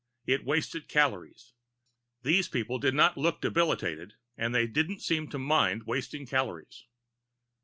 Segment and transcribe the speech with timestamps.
[0.25, 1.53] It wasted calories.
[2.23, 6.87] These people did not look debilitated and they didn't seem to mind wasting calories.